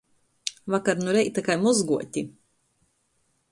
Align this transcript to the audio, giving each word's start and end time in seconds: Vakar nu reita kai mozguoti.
Vakar 0.73 0.97
nu 1.01 1.09
reita 1.17 1.41
kai 1.49 1.57
mozguoti. 1.65 2.21